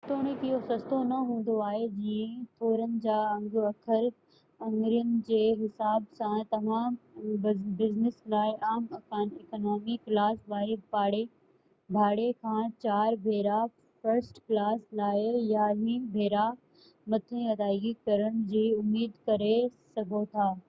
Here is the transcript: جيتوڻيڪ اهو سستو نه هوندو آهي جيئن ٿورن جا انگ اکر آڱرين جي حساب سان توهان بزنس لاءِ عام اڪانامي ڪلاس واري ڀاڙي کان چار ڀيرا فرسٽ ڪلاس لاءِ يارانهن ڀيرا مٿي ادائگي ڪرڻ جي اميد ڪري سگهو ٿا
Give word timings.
جيتوڻيڪ 0.05 0.43
اهو 0.45 0.59
سستو 0.67 0.99
نه 1.07 1.17
هوندو 1.25 1.55
آهي 1.63 1.81
جيئن 1.95 2.37
ٿورن 2.61 2.93
جا 3.01 3.17
انگ 3.33 3.57
اکر 3.71 4.07
آڱرين 4.67 5.11
جي 5.27 5.41
حساب 5.59 6.07
سان 6.19 6.33
توهان 6.55 6.95
بزنس 7.81 8.17
لاءِ 8.35 8.55
عام 8.69 8.87
اڪانامي 8.99 9.97
ڪلاس 10.07 10.41
واري 10.55 10.79
ڀاڙي 11.99 12.27
کان 12.47 12.73
چار 12.87 13.19
ڀيرا 13.29 13.61
فرسٽ 13.67 14.43
ڪلاس 14.49 14.91
لاءِ 15.03 15.21
يارانهن 15.51 16.11
ڀيرا 16.17 16.49
مٿي 17.15 17.47
ادائگي 17.55 17.95
ڪرڻ 18.09 18.43
جي 18.55 18.67
اميد 18.85 19.25
ڪري 19.31 19.55
سگهو 19.95 20.27
ٿا 20.35 20.51